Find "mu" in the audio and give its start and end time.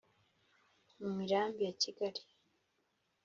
0.99-1.09